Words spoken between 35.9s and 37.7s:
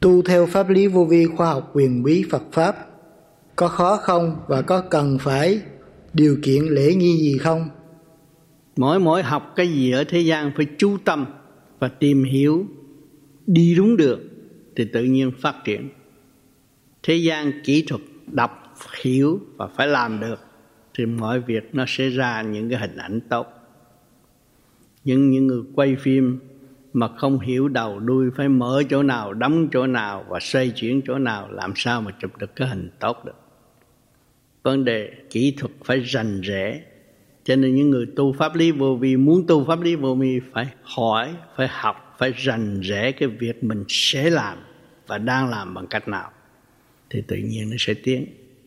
rành rẽ, cho